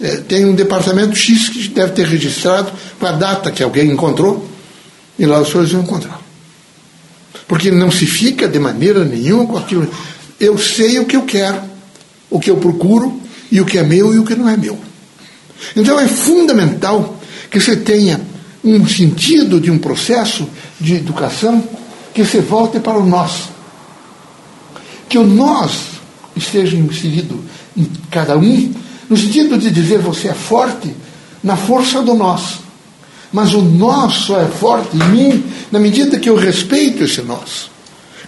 é, 0.00 0.16
tem 0.16 0.46
um 0.46 0.54
departamento 0.54 1.14
X 1.14 1.50
que 1.50 1.68
deve 1.68 1.92
ter 1.92 2.06
registrado 2.06 2.72
com 2.98 3.04
a 3.04 3.12
data 3.12 3.50
que 3.50 3.62
alguém 3.62 3.90
encontrou, 3.90 4.48
e 5.18 5.26
lá 5.26 5.38
os 5.38 5.48
senhores 5.50 5.72
vão 5.72 5.82
encontrar. 5.82 6.18
Porque 7.46 7.70
não 7.70 7.90
se 7.90 8.06
fica 8.06 8.48
de 8.48 8.58
maneira 8.58 9.04
nenhuma 9.04 9.46
com 9.46 9.58
aquilo. 9.58 9.86
Eu 10.38 10.58
sei 10.58 10.98
o 10.98 11.06
que 11.06 11.16
eu 11.16 11.22
quero, 11.22 11.62
o 12.30 12.38
que 12.38 12.50
eu 12.50 12.56
procuro, 12.56 13.20
e 13.50 13.60
o 13.60 13.64
que 13.64 13.78
é 13.78 13.82
meu 13.82 14.14
e 14.14 14.18
o 14.18 14.24
que 14.24 14.34
não 14.34 14.48
é 14.48 14.56
meu. 14.56 14.78
Então 15.74 15.98
é 15.98 16.08
fundamental 16.08 17.18
que 17.50 17.60
você 17.60 17.76
tenha 17.76 18.20
um 18.62 18.86
sentido 18.86 19.60
de 19.60 19.70
um 19.70 19.78
processo 19.78 20.48
de 20.80 20.94
educação 20.94 21.62
que 22.12 22.24
se 22.24 22.40
volte 22.40 22.80
para 22.80 22.98
o 22.98 23.06
nós. 23.06 23.48
Que 25.08 25.18
o 25.18 25.24
nós 25.24 25.72
esteja 26.34 26.76
inserido 26.76 27.42
em 27.76 27.88
cada 28.10 28.36
um, 28.36 28.74
no 29.08 29.16
sentido 29.16 29.56
de 29.56 29.70
dizer 29.70 29.98
você 29.98 30.28
é 30.28 30.34
forte 30.34 30.92
na 31.42 31.56
força 31.56 32.02
do 32.02 32.14
nós. 32.14 32.58
Mas 33.32 33.54
o 33.54 33.62
nós 33.62 34.14
só 34.14 34.40
é 34.40 34.46
forte 34.46 34.96
em 34.96 35.08
mim 35.10 35.44
na 35.70 35.78
medida 35.78 36.18
que 36.18 36.28
eu 36.28 36.36
respeito 36.36 37.04
esse 37.04 37.22
nós. 37.22 37.70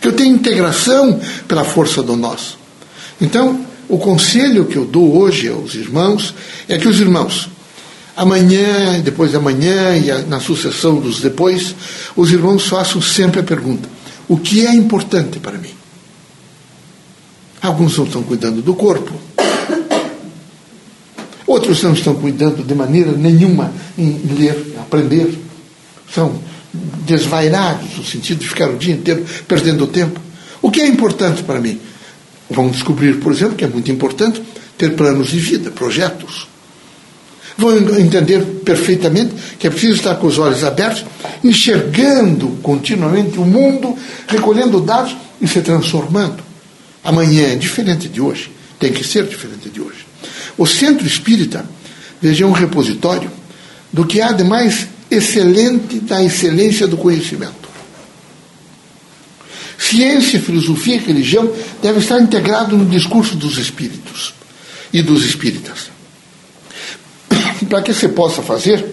Que 0.00 0.08
eu 0.08 0.12
tenho 0.12 0.34
integração 0.34 1.20
pela 1.46 1.64
força 1.64 2.02
do 2.02 2.16
nós. 2.16 2.56
Então, 3.20 3.64
o 3.88 3.98
conselho 3.98 4.66
que 4.66 4.76
eu 4.76 4.84
dou 4.84 5.16
hoje 5.18 5.48
aos 5.48 5.74
irmãos 5.74 6.34
é 6.68 6.76
que 6.76 6.86
os 6.86 7.00
irmãos, 7.00 7.48
amanhã, 8.16 9.00
depois 9.00 9.30
de 9.30 9.36
amanhã 9.36 9.96
e 9.96 10.12
na 10.28 10.40
sucessão 10.40 11.00
dos 11.00 11.20
depois, 11.20 11.74
os 12.14 12.30
irmãos 12.30 12.66
façam 12.66 13.00
sempre 13.00 13.40
a 13.40 13.44
pergunta: 13.44 13.88
o 14.28 14.36
que 14.36 14.66
é 14.66 14.74
importante 14.74 15.38
para 15.38 15.56
mim? 15.56 15.74
Alguns 17.60 17.96
não 17.96 18.04
estão 18.04 18.22
cuidando 18.22 18.62
do 18.62 18.74
corpo. 18.74 19.12
Outros 21.46 21.82
não 21.82 21.94
estão 21.94 22.14
cuidando 22.14 22.62
de 22.62 22.74
maneira 22.74 23.10
nenhuma 23.12 23.72
em 23.96 24.20
ler, 24.38 24.74
aprender. 24.78 25.32
São 26.14 26.38
desvairados 26.72 27.96
no 27.96 28.04
sentido 28.04 28.40
de 28.40 28.48
ficar 28.48 28.68
o 28.68 28.76
dia 28.76 28.94
inteiro 28.94 29.25
perdendo 29.46 29.87
tempo. 29.87 30.20
O 30.60 30.70
que 30.70 30.80
é 30.80 30.87
importante 30.87 31.42
para 31.42 31.60
mim? 31.60 31.80
Vão 32.50 32.68
descobrir, 32.68 33.20
por 33.20 33.32
exemplo, 33.32 33.56
que 33.56 33.64
é 33.64 33.68
muito 33.68 33.90
importante 33.90 34.42
ter 34.76 34.94
planos 34.94 35.28
de 35.28 35.38
vida, 35.38 35.70
projetos. 35.70 36.46
Vão 37.56 37.76
entender 37.98 38.40
perfeitamente 38.64 39.34
que 39.58 39.66
é 39.66 39.70
preciso 39.70 39.94
estar 39.94 40.14
com 40.16 40.28
os 40.28 40.38
olhos 40.38 40.62
abertos, 40.62 41.04
enxergando 41.42 42.58
continuamente 42.62 43.38
o 43.38 43.44
mundo, 43.44 43.96
recolhendo 44.28 44.80
dados 44.80 45.16
e 45.40 45.48
se 45.48 45.60
transformando. 45.60 46.42
Amanhã 47.02 47.48
é 47.48 47.56
diferente 47.56 48.08
de 48.08 48.20
hoje, 48.20 48.50
tem 48.78 48.92
que 48.92 49.02
ser 49.02 49.26
diferente 49.26 49.68
de 49.68 49.80
hoje. 49.80 50.06
O 50.56 50.66
centro 50.66 51.06
espírita, 51.06 51.64
veja, 52.20 52.44
é 52.44 52.46
um 52.46 52.52
repositório 52.52 53.30
do 53.92 54.04
que 54.06 54.20
há 54.20 54.32
de 54.32 54.44
mais 54.44 54.87
excelente 55.10 56.00
da 56.00 56.22
excelência 56.22 56.86
do 56.86 56.96
conhecimento. 56.96 57.68
Ciência, 59.78 60.40
filosofia 60.40 60.96
e 60.96 60.98
religião 60.98 61.50
devem 61.80 62.00
estar 62.00 62.20
integrados 62.20 62.76
no 62.76 62.84
discurso 62.84 63.36
dos 63.36 63.58
espíritos 63.58 64.34
e 64.92 65.00
dos 65.00 65.24
espíritas. 65.24 65.90
Para 67.68 67.82
que 67.82 67.94
você 67.94 68.08
possa 68.08 68.42
fazer, 68.42 68.84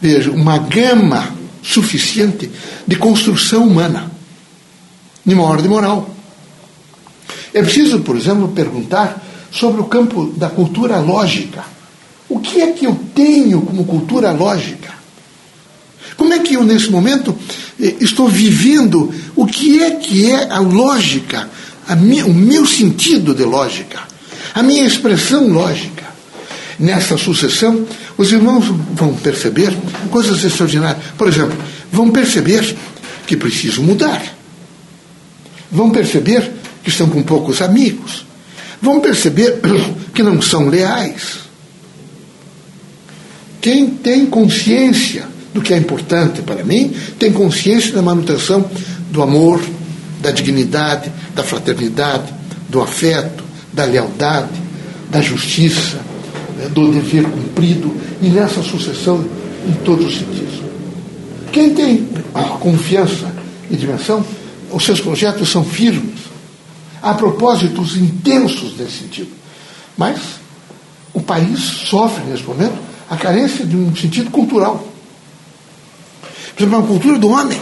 veja, 0.00 0.30
uma 0.30 0.58
gama 0.58 1.36
suficiente 1.62 2.50
de 2.86 2.96
construção 2.96 3.66
humana, 3.66 4.10
de 5.26 5.34
uma 5.34 5.44
ordem 5.44 5.68
moral. 5.68 6.14
É 7.52 7.62
preciso, 7.62 8.00
por 8.00 8.16
exemplo, 8.16 8.48
perguntar 8.48 9.22
sobre 9.50 9.80
o 9.80 9.84
campo 9.84 10.32
da 10.36 10.48
cultura 10.48 10.98
lógica. 10.98 11.64
O 12.28 12.40
que 12.40 12.60
é 12.60 12.72
que 12.72 12.86
eu 12.86 12.98
tenho 13.14 13.62
como 13.62 13.84
cultura 13.84 14.32
lógica? 14.32 14.92
Como 16.16 16.32
é 16.32 16.40
que 16.40 16.54
eu, 16.54 16.64
nesse 16.64 16.90
momento, 16.90 17.34
eh, 17.80 17.94
estou 18.00 18.28
vivendo 18.28 19.12
o 19.36 19.46
que 19.46 19.82
é 19.82 19.92
que 19.92 20.30
é 20.30 20.50
a 20.50 20.58
lógica, 20.58 21.48
a 21.86 21.94
minha, 21.94 22.26
o 22.26 22.34
meu 22.34 22.66
sentido 22.66 23.34
de 23.34 23.44
lógica, 23.44 24.00
a 24.52 24.62
minha 24.62 24.84
expressão 24.84 25.48
lógica? 25.48 26.08
Nessa 26.78 27.16
sucessão, 27.16 27.86
os 28.16 28.30
irmãos 28.30 28.66
vão 28.66 29.14
perceber 29.14 29.76
coisas 30.10 30.44
extraordinárias. 30.44 31.02
Por 31.16 31.28
exemplo, 31.28 31.56
vão 31.90 32.10
perceber 32.10 32.76
que 33.26 33.36
precisam 33.36 33.84
mudar. 33.84 34.22
Vão 35.70 35.90
perceber 35.90 36.50
que 36.82 36.90
estão 36.90 37.08
com 37.08 37.22
poucos 37.22 37.60
amigos, 37.60 38.24
vão 38.80 39.00
perceber 39.00 39.60
que 40.14 40.22
não 40.22 40.40
são 40.40 40.68
leais. 40.68 41.47
Quem 43.60 43.88
tem 43.88 44.26
consciência 44.26 45.26
do 45.52 45.60
que 45.60 45.72
é 45.72 45.76
importante 45.76 46.42
para 46.42 46.62
mim, 46.62 46.94
tem 47.18 47.32
consciência 47.32 47.92
da 47.92 48.02
manutenção 48.02 48.68
do 49.10 49.22
amor, 49.22 49.60
da 50.20 50.30
dignidade, 50.30 51.10
da 51.34 51.42
fraternidade, 51.42 52.32
do 52.68 52.80
afeto, 52.80 53.42
da 53.72 53.84
lealdade, 53.84 54.48
da 55.10 55.20
justiça, 55.20 55.98
né, 56.56 56.68
do 56.68 56.92
dever 56.92 57.24
cumprido 57.24 57.94
e 58.20 58.28
nessa 58.28 58.62
sucessão 58.62 59.24
em 59.66 59.72
todos 59.84 60.06
os 60.06 60.18
sentidos. 60.18 60.62
Quem 61.52 61.74
tem 61.74 62.06
confiança 62.60 63.32
e 63.70 63.76
dimensão, 63.76 64.24
os 64.70 64.84
seus 64.84 65.00
projetos 65.00 65.48
são 65.48 65.64
firmes, 65.64 66.28
Há 67.02 67.14
propósitos 67.14 67.96
intensos 67.96 68.76
nesse 68.76 68.98
sentido. 68.98 69.30
Mas 69.96 70.18
o 71.12 71.20
país 71.20 71.60
sofre, 71.60 72.24
nesse 72.24 72.42
momento, 72.42 72.76
a 73.08 73.16
carência 73.16 73.64
de 73.64 73.76
um 73.76 73.94
sentido 73.94 74.30
cultural. 74.30 74.86
Por 76.54 76.62
exemplo, 76.62 76.78
uma 76.78 76.86
cultura 76.86 77.18
do 77.18 77.28
homem, 77.28 77.60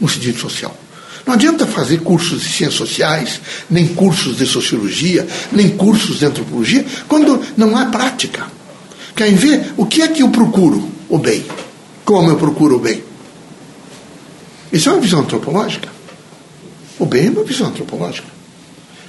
no 0.00 0.08
sentido 0.08 0.38
social. 0.38 0.76
Não 1.26 1.34
adianta 1.34 1.66
fazer 1.66 1.98
cursos 2.00 2.40
de 2.40 2.48
ciências 2.48 2.74
sociais, 2.74 3.40
nem 3.68 3.86
cursos 3.88 4.36
de 4.36 4.46
sociologia, 4.46 5.26
nem 5.52 5.68
cursos 5.68 6.18
de 6.18 6.26
antropologia, 6.26 6.86
quando 7.06 7.42
não 7.56 7.76
há 7.76 7.86
prática. 7.86 8.46
Querem 9.14 9.34
ver 9.34 9.74
o 9.76 9.84
que 9.84 10.00
é 10.00 10.08
que 10.08 10.22
eu 10.22 10.30
procuro 10.30 10.88
o 11.08 11.18
bem? 11.18 11.44
Como 12.04 12.30
eu 12.30 12.36
procuro 12.36 12.76
o 12.76 12.78
bem? 12.78 13.02
Isso 14.72 14.88
é 14.88 14.92
uma 14.92 15.00
visão 15.00 15.20
antropológica. 15.20 15.88
O 16.98 17.04
bem 17.04 17.26
é 17.26 17.30
uma 17.30 17.44
visão 17.44 17.68
antropológica. 17.68 18.28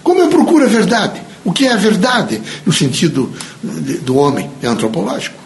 Como 0.03 0.19
eu 0.19 0.27
procuro 0.27 0.65
a 0.65 0.67
verdade? 0.67 1.21
O 1.43 1.51
que 1.51 1.65
é 1.65 1.73
a 1.73 1.77
verdade 1.77 2.41
no 2.65 2.73
sentido 2.73 3.33
do 4.01 4.17
homem? 4.17 4.49
É 4.61 4.67
antropológico, 4.67 5.37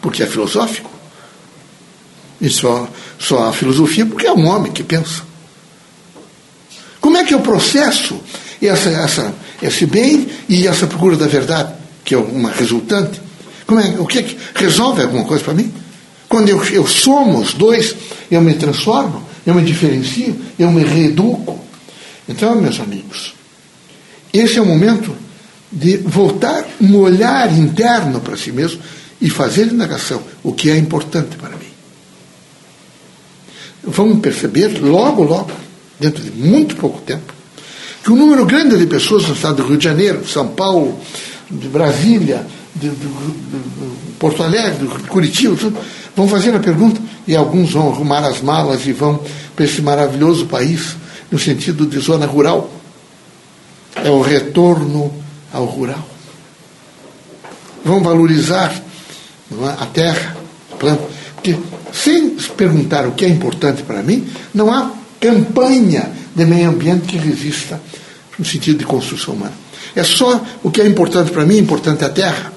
porque 0.00 0.22
é 0.22 0.26
filosófico. 0.26 0.90
E 2.40 2.48
só, 2.48 2.88
só 3.18 3.48
a 3.48 3.52
filosofia 3.52 4.04
porque 4.04 4.26
é 4.26 4.32
um 4.32 4.46
homem 4.46 4.72
que 4.72 4.82
pensa. 4.82 5.22
Como 7.00 7.16
é 7.16 7.24
que 7.24 7.34
eu 7.34 7.40
processo 7.40 8.20
essa, 8.60 8.88
essa, 8.88 9.34
esse 9.60 9.86
bem 9.86 10.28
e 10.48 10.66
essa 10.66 10.86
procura 10.86 11.16
da 11.16 11.26
verdade, 11.26 11.72
que 12.04 12.14
é 12.14 12.18
uma 12.18 12.50
resultante? 12.50 13.20
Como 13.66 13.80
é, 13.80 13.94
o 13.98 14.06
que, 14.06 14.18
é 14.18 14.22
que 14.22 14.36
resolve 14.54 15.02
alguma 15.02 15.24
coisa 15.24 15.42
para 15.44 15.54
mim? 15.54 15.72
Quando 16.28 16.48
eu, 16.48 16.64
eu 16.66 16.86
somo 16.86 17.38
os 17.40 17.54
dois, 17.54 17.94
eu 18.30 18.40
me 18.40 18.54
transformo, 18.54 19.22
eu 19.46 19.54
me 19.54 19.62
diferencio, 19.62 20.36
eu 20.58 20.70
me 20.70 20.82
reeduco. 20.82 21.60
Então, 22.28 22.54
meus 22.60 22.80
amigos, 22.80 23.34
esse 24.32 24.58
é 24.58 24.62
o 24.62 24.66
momento 24.66 25.14
de 25.70 25.96
voltar 25.98 26.64
um 26.80 26.96
olhar 26.96 27.50
interno 27.56 28.20
para 28.20 28.36
si 28.36 28.52
mesmo 28.52 28.80
e 29.20 29.30
fazer 29.30 29.72
indagação 29.72 30.22
o 30.42 30.52
que 30.52 30.70
é 30.70 30.76
importante 30.76 31.36
para 31.36 31.50
mim. 31.50 31.72
vão 33.84 34.18
perceber 34.20 34.80
logo, 34.80 35.22
logo, 35.22 35.52
dentro 35.98 36.22
de 36.22 36.30
muito 36.30 36.76
pouco 36.76 37.00
tempo, 37.00 37.32
que 38.02 38.10
um 38.10 38.16
número 38.16 38.44
grande 38.44 38.76
de 38.76 38.86
pessoas 38.86 39.26
no 39.28 39.34
estado 39.34 39.56
do 39.56 39.68
Rio 39.68 39.78
de 39.78 39.84
Janeiro, 39.84 40.22
de 40.22 40.30
São 40.30 40.48
Paulo, 40.48 40.98
de 41.50 41.68
Brasília, 41.68 42.44
de, 42.74 42.88
de, 42.88 42.96
de, 42.96 43.06
de 43.06 44.12
Porto 44.18 44.42
Alegre, 44.42 44.86
de 44.86 45.08
Curitiba, 45.08 45.54
tudo, 45.56 45.78
vão 46.16 46.26
fazer 46.26 46.54
a 46.54 46.58
pergunta 46.58 47.00
e 47.26 47.36
alguns 47.36 47.72
vão 47.72 47.90
arrumar 47.90 48.24
as 48.24 48.40
malas 48.40 48.86
e 48.86 48.92
vão 48.92 49.22
para 49.54 49.64
esse 49.64 49.80
maravilhoso 49.80 50.46
país, 50.46 50.96
no 51.30 51.38
sentido 51.38 51.86
de 51.86 51.98
zona 51.98 52.26
rural. 52.26 52.70
É 53.96 54.10
o 54.10 54.20
retorno 54.20 55.12
ao 55.52 55.64
rural. 55.64 56.06
Vão 57.84 58.02
valorizar 58.02 58.72
é, 58.72 59.82
a 59.82 59.86
terra, 59.86 60.36
a 60.72 60.76
planta. 60.76 61.02
Porque 61.34 61.56
sem 61.92 62.30
perguntar 62.56 63.06
o 63.06 63.12
que 63.12 63.24
é 63.24 63.28
importante 63.28 63.82
para 63.82 64.02
mim, 64.02 64.26
não 64.54 64.72
há 64.72 64.92
campanha 65.20 66.10
de 66.34 66.44
meio 66.44 66.70
ambiente 66.70 67.06
que 67.06 67.18
resista 67.18 67.80
no 68.38 68.44
sentido 68.44 68.78
de 68.78 68.84
construção 68.84 69.34
humana. 69.34 69.52
É 69.94 70.02
só 70.02 70.42
o 70.62 70.70
que 70.70 70.80
é 70.80 70.86
importante 70.86 71.30
para 71.30 71.44
mim, 71.44 71.58
importante 71.58 72.02
é 72.02 72.06
a 72.06 72.10
terra. 72.10 72.52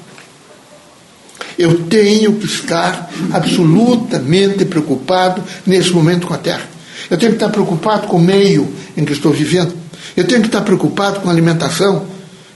Eu 1.58 1.84
tenho 1.86 2.36
que 2.36 2.46
estar 2.46 3.10
absolutamente 3.32 4.66
preocupado 4.66 5.44
nesse 5.66 5.92
momento 5.92 6.28
com 6.28 6.34
a 6.34 6.38
terra. 6.38 6.75
Eu 7.10 7.18
tenho 7.18 7.32
que 7.32 7.38
estar 7.38 7.50
preocupado 7.50 8.08
com 8.08 8.18
o 8.18 8.22
meio 8.22 8.72
em 8.96 9.06
que 9.06 9.14
estou 9.14 9.32
vivendo. 9.32 9.74
Eu 10.16 10.24
tenho 10.26 10.42
que 10.42 10.48
estar 10.48 10.62
preocupado 10.62 11.20
com 11.20 11.30
a 11.30 11.32
alimentação. 11.32 12.06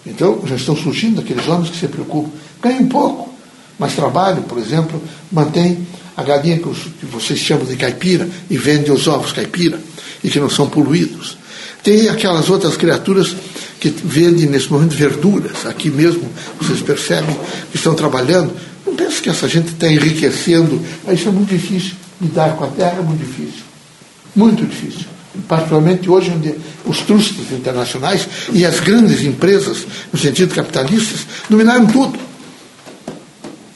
Então, 0.05 0.41
já 0.45 0.55
estão 0.55 0.75
surgindo 0.75 1.21
aqueles 1.21 1.47
homens 1.47 1.69
que 1.69 1.77
se 1.77 1.87
preocupam. 1.87 2.31
Ganham 2.61 2.87
pouco, 2.87 3.33
mas 3.77 3.93
trabalham, 3.93 4.43
por 4.43 4.57
exemplo, 4.57 5.01
mantém 5.31 5.87
a 6.15 6.23
galinha 6.23 6.59
que 6.59 7.05
vocês 7.05 7.39
chamam 7.39 7.65
de 7.65 7.75
caipira 7.75 8.27
e 8.49 8.57
vendem 8.57 8.91
os 8.91 9.07
ovos 9.07 9.31
caipira 9.31 9.79
e 10.23 10.29
que 10.29 10.39
não 10.39 10.49
são 10.49 10.67
poluídos. 10.67 11.37
Tem 11.83 12.09
aquelas 12.09 12.49
outras 12.49 12.75
criaturas 12.75 13.35
que 13.79 13.89
vendem 13.89 14.45
nesse 14.47 14.69
momento 14.71 14.95
verduras. 14.95 15.65
Aqui 15.65 15.89
mesmo 15.89 16.29
vocês 16.59 16.81
percebem 16.81 17.35
que 17.71 17.77
estão 17.77 17.95
trabalhando. 17.95 18.51
Não 18.85 18.95
pense 18.95 19.21
que 19.21 19.29
essa 19.29 19.47
gente 19.47 19.69
está 19.69 19.87
enriquecendo. 19.87 20.81
Isso 21.11 21.29
é 21.29 21.31
muito 21.31 21.49
difícil. 21.49 21.93
Lidar 22.21 22.55
com 22.57 22.65
a 22.65 22.67
terra 22.67 22.97
é 22.99 23.01
muito 23.01 23.19
difícil. 23.19 23.68
Muito 24.35 24.65
difícil. 24.65 25.05
Particularmente 25.47 26.09
hoje, 26.09 26.31
onde 26.31 26.55
os 26.85 26.99
trustos 27.01 27.51
internacionais 27.51 28.27
e 28.51 28.65
as 28.65 28.79
grandes 28.79 29.21
empresas, 29.21 29.85
no 30.11 30.19
sentido 30.19 30.53
capitalistas, 30.53 31.25
dominaram 31.49 31.85
tudo. 31.87 32.19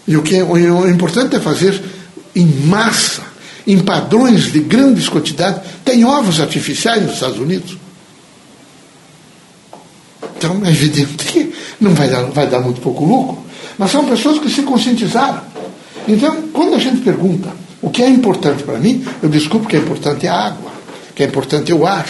E 0.08 0.18
o 0.18 0.22
que 0.22 0.36
é, 0.36 0.44
o 0.44 0.90
importante 0.90 1.36
é 1.36 1.40
fazer 1.40 1.82
em 2.36 2.46
massa, 2.46 3.22
em 3.66 3.80
padrões 3.80 4.52
de 4.52 4.60
grandes 4.60 5.08
quantidades. 5.08 5.62
Tem 5.86 6.04
ovos 6.04 6.42
artificiais 6.42 7.04
nos 7.04 7.14
Estados 7.14 7.40
Unidos. 7.40 7.78
Então 10.38 10.62
é 10.66 10.70
evidente 10.70 11.24
que 11.26 11.54
não 11.80 11.94
vai 11.94 12.10
dar, 12.10 12.24
vai 12.24 12.48
dar 12.48 12.60
muito 12.60 12.82
pouco 12.82 13.06
lucro, 13.06 13.46
mas 13.78 13.92
são 13.92 14.06
pessoas 14.06 14.40
que 14.40 14.50
se 14.50 14.64
conscientizaram. 14.64 15.42
Então, 16.06 16.50
quando 16.52 16.76
a 16.76 16.80
gente 16.80 17.02
pergunta 17.02 17.50
o 17.84 17.90
que 17.90 18.02
é 18.02 18.08
importante 18.08 18.64
para 18.64 18.80
mim, 18.80 19.06
eu 19.22 19.28
desculpo 19.28 19.68
que 19.68 19.76
é 19.76 19.80
importante 19.80 20.26
a 20.26 20.34
água, 20.34 20.72
que 21.14 21.22
é 21.22 21.26
importante 21.26 21.74
o 21.74 21.86
ar, 21.86 22.08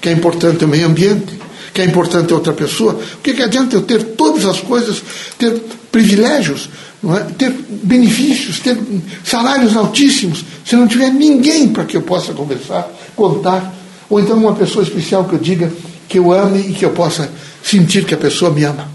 que 0.00 0.08
é 0.08 0.12
importante 0.12 0.64
o 0.64 0.68
meio 0.68 0.86
ambiente, 0.86 1.36
que 1.74 1.82
é 1.82 1.84
importante 1.84 2.32
outra 2.32 2.52
pessoa. 2.52 2.94
O 2.94 3.18
que, 3.18 3.34
que 3.34 3.42
adianta 3.42 3.74
eu 3.74 3.82
ter 3.82 4.00
todas 4.14 4.46
as 4.46 4.60
coisas, 4.60 5.02
ter 5.36 5.60
privilégios, 5.90 6.70
é? 7.04 7.32
ter 7.36 7.50
benefícios, 7.82 8.60
ter 8.60 8.78
salários 9.24 9.76
altíssimos, 9.76 10.44
se 10.64 10.76
não 10.76 10.86
tiver 10.86 11.10
ninguém 11.10 11.68
para 11.68 11.84
que 11.84 11.96
eu 11.96 12.02
possa 12.02 12.32
conversar, 12.32 12.88
contar, 13.16 13.74
ou 14.08 14.20
então 14.20 14.36
uma 14.36 14.54
pessoa 14.54 14.84
especial 14.84 15.24
que 15.24 15.34
eu 15.34 15.38
diga 15.40 15.72
que 16.08 16.20
eu 16.20 16.32
ame 16.32 16.60
e 16.60 16.74
que 16.74 16.84
eu 16.84 16.90
possa 16.90 17.28
sentir 17.60 18.04
que 18.04 18.14
a 18.14 18.18
pessoa 18.18 18.52
me 18.52 18.62
ama. 18.62 18.88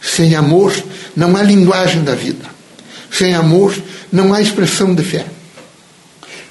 Sem 0.00 0.36
amor 0.36 0.72
não 1.16 1.36
há 1.36 1.42
linguagem 1.42 2.04
da 2.04 2.14
vida. 2.14 2.44
Sem 3.10 3.34
amor 3.34 3.74
não 4.10 4.32
há 4.32 4.40
expressão 4.40 4.94
de 4.94 5.02
fé. 5.02 5.31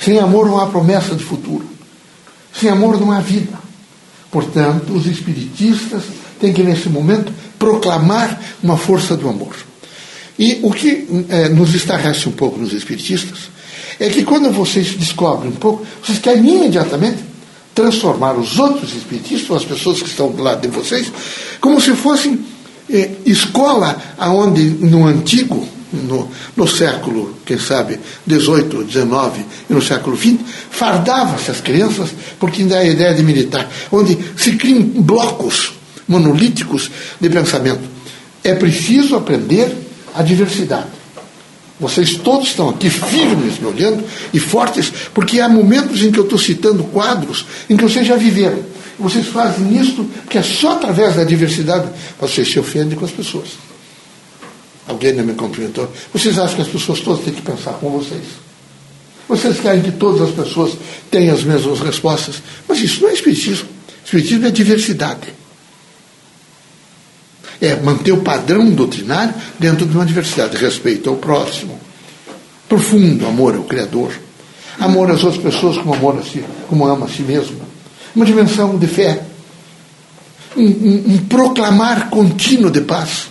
Sem 0.04 0.20
amor 0.20 0.48
não 0.48 0.60
há 0.60 0.68
promessa 0.68 1.16
de 1.16 1.24
futuro. 1.24 1.66
Sem 2.60 2.70
amor 2.70 3.00
não 3.00 3.12
há 3.12 3.20
vida. 3.20 3.60
Portanto, 4.32 4.94
os 4.94 5.06
espiritistas 5.06 6.04
têm 6.40 6.54
que, 6.54 6.64
nesse 6.64 6.90
momento, 6.90 7.32
proclamar 7.60 8.40
uma 8.64 8.78
força 8.78 9.16
do 9.16 9.30
amor. 9.30 9.56
E 10.40 10.60
o 10.64 10.72
que 10.72 11.26
eh, 11.30 11.50
nos 11.50 11.76
estarrece 11.76 12.28
um 12.28 12.32
pouco 12.32 12.60
nos 12.60 12.74
espiritistas 12.74 13.52
é 14.00 14.10
que 14.10 14.24
quando 14.24 14.52
vocês 14.52 14.96
descobrem 14.96 15.52
um 15.52 15.56
pouco, 15.56 15.86
vocês 16.04 16.18
querem 16.18 16.44
imediatamente 16.44 17.20
transformar 17.76 18.34
os 18.34 18.58
outros 18.58 18.96
espiritistas, 18.96 19.58
as 19.58 19.66
pessoas 19.66 20.02
que 20.02 20.10
estão 20.10 20.32
do 20.32 20.42
lado 20.42 20.62
de 20.62 20.68
vocês, 20.70 21.12
como 21.60 21.80
se 21.80 21.96
fossem 21.96 22.44
eh, 22.90 23.12
escola 23.26 24.02
aonde 24.18 24.64
no 24.64 25.06
antigo, 25.06 25.68
no, 25.92 26.30
no 26.56 26.68
século, 26.68 27.36
quem 27.46 27.58
sabe, 27.58 28.00
18, 28.26 28.84
19 28.84 29.46
e 29.70 29.74
no 29.74 29.82
século 29.82 30.16
20, 30.16 30.44
fardava-se 30.70 31.52
as 31.52 31.62
crianças, 31.62 32.10
porque 32.40 32.62
ainda 32.62 32.76
é 32.76 32.80
a 32.80 32.86
ideia 32.86 33.14
de 33.14 33.24
militar, 33.24 33.70
onde 33.92 34.18
se 34.38 34.54
criam 34.54 34.82
blocos 34.82 35.74
monolíticos 36.08 36.90
de 37.20 37.30
pensamento. 37.30 37.82
É 38.44 38.54
preciso 38.54 39.16
aprender 39.16 39.72
a 40.14 40.24
diversidade. 40.24 40.88
Vocês 41.80 42.16
todos 42.16 42.50
estão 42.50 42.70
aqui 42.70 42.90
firmes 42.90 43.58
me 43.60 43.66
olhando 43.66 44.04
e 44.34 44.40
fortes, 44.40 44.92
porque 45.14 45.40
há 45.40 45.50
momentos 45.50 46.04
em 46.04 46.12
que 46.12 46.20
eu 46.20 46.24
estou 46.24 46.38
citando 46.38 46.84
quadros 46.84 47.46
em 47.70 47.76
que 47.76 47.84
vocês 47.84 48.06
já 48.06 48.16
viveram. 48.16 48.60
Vocês 49.00 49.26
fazem 49.26 49.82
isso 49.82 50.04
porque 50.22 50.38
é 50.38 50.44
só 50.44 50.74
através 50.74 51.16
da 51.16 51.24
diversidade 51.24 51.90
vocês 52.20 52.52
se 52.52 52.60
ofendem 52.60 52.96
com 52.96 53.04
as 53.04 53.12
pessoas. 53.12 53.71
Alguém 54.92 55.14
me 55.14 55.34
cumprimentou. 55.34 55.92
Vocês 56.14 56.38
acham 56.38 56.56
que 56.56 56.62
as 56.62 56.68
pessoas 56.68 57.00
todas 57.00 57.24
têm 57.24 57.34
que 57.34 57.42
pensar 57.42 57.74
com 57.74 57.90
vocês? 57.90 58.24
Vocês 59.28 59.60
querem 59.60 59.82
que 59.82 59.92
todas 59.92 60.22
as 60.22 60.32
pessoas 60.36 60.74
tenham 61.10 61.34
as 61.34 61.44
mesmas 61.44 61.80
respostas? 61.80 62.42
Mas 62.68 62.80
isso 62.80 63.02
não 63.02 63.10
é 63.10 63.14
espiritismo. 63.14 63.68
Espiritismo 64.04 64.46
é 64.46 64.52
diversidade 64.52 65.42
é 67.62 67.76
manter 67.76 68.12
o 68.12 68.22
padrão 68.22 68.72
doutrinário 68.72 69.36
dentro 69.60 69.86
de 69.86 69.96
uma 69.96 70.06
diversidade, 70.06 70.58
respeito 70.58 71.10
ao 71.10 71.18
próximo, 71.18 71.80
profundo 72.68 73.28
amor 73.28 73.56
ao 73.56 73.64
Criador, 73.64 74.12
amor 74.80 75.12
às 75.12 75.24
outras 75.24 75.44
pessoas 75.44 75.78
como 75.78 75.94
amor 75.94 76.18
a 76.18 76.24
si, 76.24 76.44
como 76.68 76.88
ama 76.88 77.06
a 77.06 77.10
si 77.10 77.22
mesmo, 77.22 77.62
uma 78.16 78.26
dimensão 78.26 78.78
de 78.80 78.88
fé, 78.88 79.24
um, 80.58 80.64
um, 80.64 81.04
um 81.14 81.18
proclamar 81.30 82.10
contínuo 82.10 82.72
de 82.72 82.82
paz. 82.82 83.30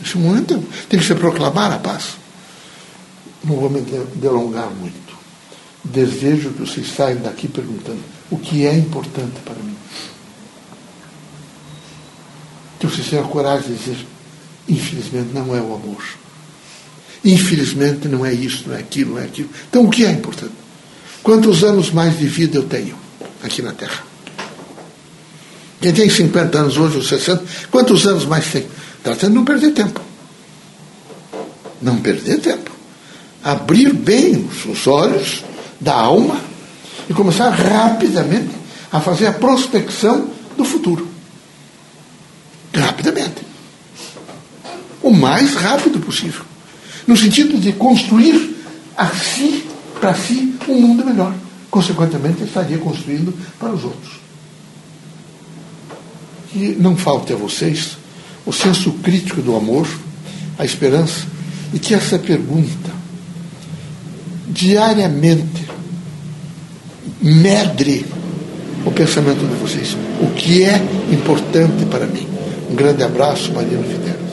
Nesse 0.00 0.18
momento 0.18 0.62
tem 0.88 0.98
que 0.98 1.06
se 1.06 1.14
proclamar 1.14 1.72
a 1.72 1.78
paz. 1.78 2.16
Não 3.42 3.56
vou 3.56 3.70
me 3.70 3.80
delongar 4.16 4.70
muito. 4.70 5.14
Desejo 5.84 6.50
que 6.50 6.60
vocês 6.60 6.88
saiam 6.94 7.20
daqui 7.20 7.46
perguntando 7.46 8.00
o 8.30 8.38
que 8.38 8.66
é 8.66 8.74
importante 8.74 9.38
para 9.44 9.54
mim 9.54 9.76
que 12.88 12.96
você 12.96 13.10
tenha 13.10 13.22
a 13.22 13.26
coragem 13.26 13.72
de 13.72 13.78
dizer: 13.78 14.06
infelizmente 14.68 15.30
não 15.32 15.54
é 15.54 15.60
o 15.60 15.74
amor. 15.74 16.02
Infelizmente 17.24 18.08
não 18.08 18.24
é 18.24 18.32
isso, 18.32 18.64
não 18.66 18.74
é 18.74 18.80
aquilo, 18.80 19.14
não 19.14 19.20
é 19.20 19.24
aquilo. 19.24 19.48
Então 19.68 19.84
o 19.84 19.90
que 19.90 20.04
é 20.04 20.10
importante? 20.10 20.52
Quantos 21.22 21.64
anos 21.64 21.90
mais 21.90 22.18
de 22.18 22.26
vida 22.26 22.58
eu 22.58 22.64
tenho 22.64 22.96
aqui 23.42 23.62
na 23.62 23.72
Terra? 23.72 24.04
Quem 25.80 25.92
tem 25.92 26.08
50 26.08 26.58
anos 26.58 26.76
hoje, 26.76 26.96
ou 26.96 27.02
60, 27.02 27.44
quantos 27.70 28.06
anos 28.06 28.24
mais 28.24 28.50
tem? 28.50 28.66
Tratando 29.04 29.30
de 29.30 29.36
não 29.36 29.44
perder 29.44 29.70
tempo. 29.72 30.00
Não 31.80 31.98
perder 31.98 32.40
tempo. 32.40 32.72
Abrir 33.44 33.92
bem 33.92 34.48
os 34.66 34.86
olhos 34.86 35.44
da 35.80 35.94
alma 35.94 36.40
e 37.08 37.14
começar 37.14 37.50
rapidamente 37.50 38.50
a 38.90 39.00
fazer 39.00 39.26
a 39.26 39.32
prospecção 39.32 40.30
do 40.56 40.64
futuro 40.64 41.14
rapidamente. 42.80 43.42
O 45.02 45.10
mais 45.10 45.54
rápido 45.54 46.00
possível. 46.00 46.42
No 47.06 47.16
sentido 47.16 47.58
de 47.58 47.72
construir 47.72 48.56
a 48.96 49.08
si, 49.08 49.64
para 50.00 50.14
si, 50.14 50.54
um 50.68 50.80
mundo 50.80 51.04
melhor. 51.04 51.34
Consequentemente, 51.70 52.42
estaria 52.42 52.78
construindo 52.78 53.34
para 53.58 53.70
os 53.70 53.84
outros. 53.84 54.20
Que 56.50 56.76
não 56.78 56.96
falte 56.96 57.32
a 57.32 57.36
vocês 57.36 57.98
o 58.46 58.52
senso 58.52 58.92
crítico 59.02 59.40
do 59.40 59.56
amor, 59.56 59.88
a 60.58 60.64
esperança, 60.64 61.26
e 61.72 61.78
que 61.78 61.94
essa 61.94 62.18
pergunta 62.18 62.90
diariamente 64.48 65.64
medre 67.20 68.06
o 68.84 68.90
pensamento 68.90 69.40
de 69.40 69.54
vocês. 69.56 69.96
O 70.20 70.30
que 70.34 70.62
é 70.62 70.76
importante 71.10 71.84
para 71.86 72.06
mim? 72.06 72.26
Um 72.70 72.74
grande 72.74 73.02
abraço, 73.02 73.52
Marino 73.52 73.82
Fidel. 73.82 74.23